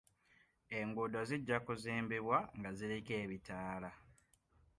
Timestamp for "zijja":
1.29-1.57